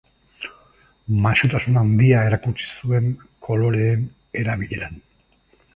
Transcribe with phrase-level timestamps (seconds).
[1.25, 3.13] Maisutasun handia erakutsi zuen
[3.49, 4.07] koloreen
[4.45, 5.01] erabileran.